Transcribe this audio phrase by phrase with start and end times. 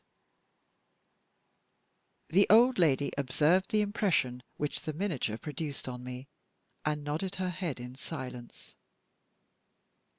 [2.29, 6.27] The old lady observed the impression which the miniature produced on me,
[6.83, 8.73] and nodded her head in silence.